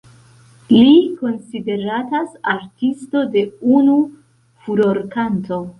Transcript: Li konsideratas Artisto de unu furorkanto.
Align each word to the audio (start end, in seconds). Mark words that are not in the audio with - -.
Li 0.75 0.93
konsideratas 1.19 2.33
Artisto 2.57 3.25
de 3.37 3.47
unu 3.81 4.03
furorkanto. 4.65 5.67